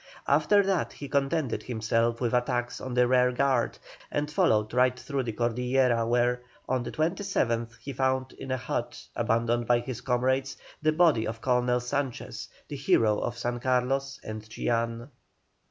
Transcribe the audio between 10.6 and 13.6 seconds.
the body of Colonel Sanchez, the hero of San